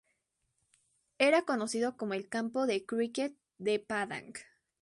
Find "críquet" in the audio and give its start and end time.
2.87-3.35